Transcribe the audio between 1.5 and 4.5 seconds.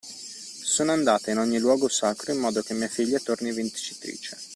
luogo sacro in modo che mia figlia torni vincitrice